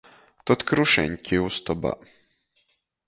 Tod 0.51 0.63
krušeņki 0.71 1.41
ustobā! 1.49 1.95